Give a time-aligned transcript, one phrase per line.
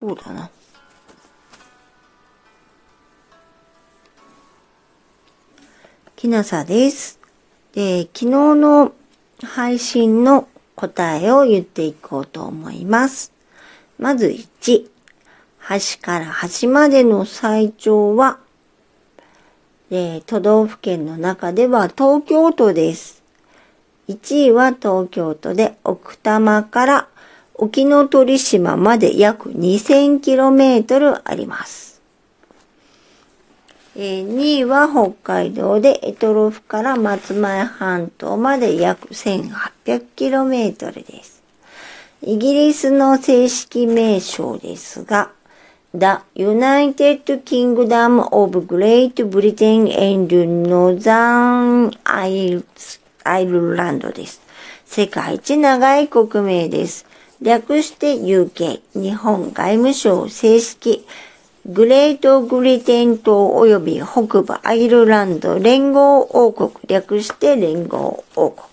[0.00, 0.50] そうだな。
[6.16, 7.18] きなさです。
[7.72, 8.92] で、昨日の
[9.42, 13.32] 配信の答えを言っていこうと思います。
[13.98, 14.26] まず
[14.64, 14.88] 1、
[15.58, 18.38] 端から端までの最長は、
[19.90, 23.22] え都道府県の中では東京都です。
[24.08, 27.08] 1位は東京都で奥多摩から
[27.62, 32.00] 沖ノ鳥島まで約 2000km あります。
[33.94, 41.42] え2位は北海道でエトロフから松前半島まで約 1800km です。
[42.22, 45.30] イギリスの正式名称ですが、
[45.92, 49.82] The United Kingdom of Great Britain
[50.14, 50.34] and
[50.66, 51.90] Northern
[53.24, 54.40] Ireland です。
[54.86, 57.04] 世界一長い国名です。
[57.42, 61.06] 略して UK、日本外務省正式、
[61.64, 68.68] グレートグリテン島及び北部アイルランド連合王国、略して連合王国。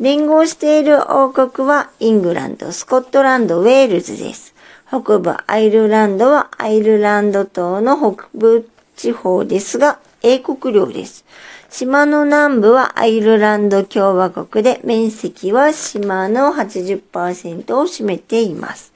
[0.00, 4.52] 連合している王国はイングランド、スコットランド、ウェールズです。
[4.88, 11.26] 北部アイルランドはアイルランド島の北部地方ですが、英国領です。
[11.68, 18.94] 島の南部はアイルランド共和国で面積は島の80%を占めています。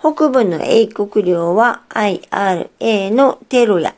[0.00, 3.94] 北部の英国領は IRA のテロや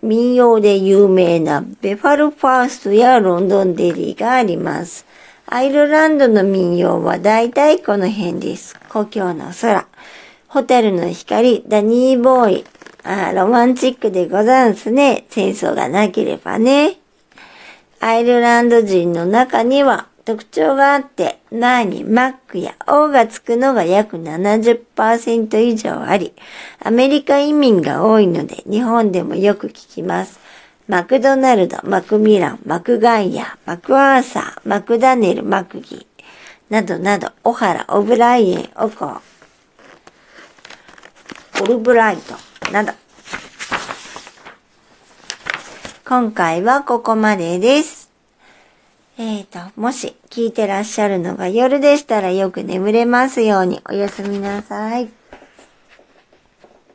[0.00, 5.04] 民謡で有名なベファルファーストやロンドンデリーがあります。
[5.44, 8.80] アイルランドの民謡は大体この辺です。
[8.88, 9.86] 故郷の空、
[10.48, 12.75] ホテルの光、ダニーボーイ。
[13.08, 15.26] あロマンチックでござんすね。
[15.30, 16.96] 戦争がなければね。
[18.00, 26.32] アイルランド人の中には特徴があって、前にマックやオーがつくのが約70%以上あり、
[26.82, 30.40] アメリカ移民が多いので日本でもよく聞きます。
[30.88, 36.08] マクドナルド、マクミラン、マクガイア、マクアーサー、マクダネル、マクギ、
[36.70, 39.20] などなど、オハラ、オブライエン、オコ、
[41.60, 42.92] オルブライト、など。
[46.04, 48.10] 今回はここまでです。
[49.18, 55.08] えーと、もし聞いてらっしゃるのが夜でしたらよく眠れますようにおやすみなさい。